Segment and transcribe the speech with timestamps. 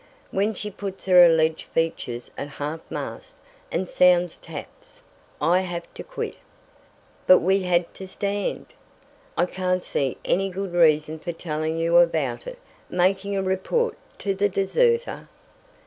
[0.31, 3.37] When she puts her alleged features at half mast,
[3.71, 5.03] and sounds taps,
[5.39, 6.37] I have to quit."
[7.27, 8.73] "But we had to stand.
[9.37, 12.57] I can't see any good reason for telling you about it
[12.89, 15.27] making a report to the deserter."